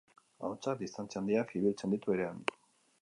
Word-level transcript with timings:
Hautsak 0.47 0.79
distantzia 0.79 1.21
handiak 1.23 1.53
ibiltzen 1.59 1.95
ditu 1.97 2.15
airean. 2.17 2.41